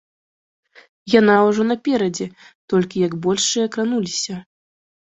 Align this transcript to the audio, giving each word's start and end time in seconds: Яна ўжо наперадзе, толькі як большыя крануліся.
Яна 1.19 1.35
ўжо 1.49 1.61
наперадзе, 1.73 2.27
толькі 2.75 2.95
як 3.07 3.13
большыя 3.29 3.65
крануліся. 3.79 4.45